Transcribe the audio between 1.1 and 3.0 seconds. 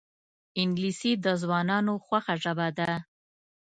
د ځوانانو خوښه ژبه ده